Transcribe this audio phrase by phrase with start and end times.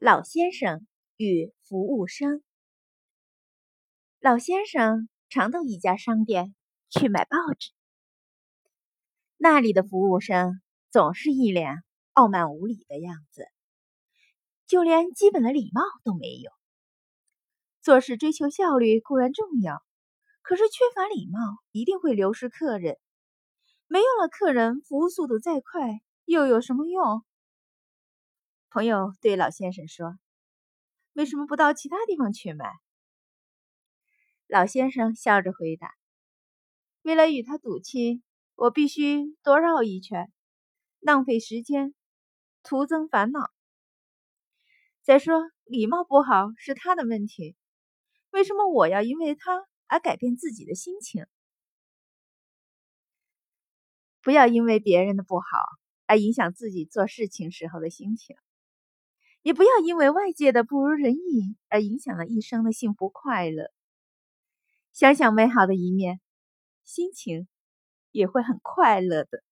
[0.00, 2.44] 老先生与服务生。
[4.20, 6.54] 老先生常到一家商店
[6.88, 7.72] 去买报纸，
[9.36, 11.82] 那里的服务生总是一脸
[12.12, 13.48] 傲慢无礼的样子，
[14.68, 16.52] 就连基本的礼貌都没有。
[17.82, 19.82] 做事追求效率固然重要，
[20.42, 21.40] 可是缺乏礼貌
[21.72, 22.98] 一定会流失客人。
[23.88, 27.24] 没有了客人，服务速度再快又有什么用？
[28.70, 30.18] 朋友对老先生说
[31.14, 32.70] ：“为什么不到其他地方去买？”
[34.46, 35.94] 老先生笑着回答
[37.00, 38.22] ：“为了与他赌气，
[38.56, 40.30] 我必须多绕一圈，
[40.98, 41.94] 浪费时间，
[42.62, 43.50] 徒增烦恼。
[45.02, 47.56] 再说，礼貌不好是他的问题，
[48.30, 51.24] 为什么我要因为他而改变自己的心情？
[54.20, 55.46] 不要因为别人的不好
[56.04, 58.36] 而影响自己做事情时候的心情。”
[59.42, 63.70] 也不要因为外界的不如人意而影响了一生的幸福快乐。
[64.92, 66.20] 想想美好的一面，
[66.84, 67.46] 心情
[68.10, 69.42] 也会很快乐的。